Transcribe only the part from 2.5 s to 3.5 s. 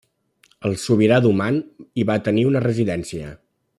una residència.